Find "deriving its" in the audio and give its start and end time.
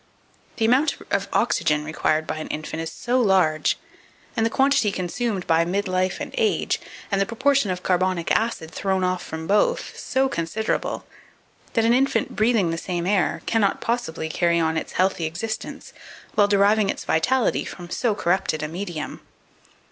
16.47-17.05